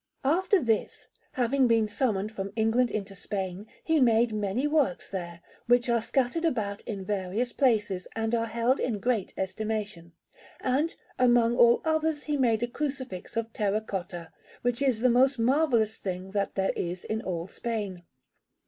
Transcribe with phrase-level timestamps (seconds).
[0.25, 5.89] After this, having been summoned from England into Spain, he made many works there, which
[5.89, 10.13] are scattered about in various places, and are held in great estimation;
[10.59, 14.31] and, among others, he made a Crucifix of terra cotta,
[14.63, 18.01] which is the most marvellous thing that there is in all Spain.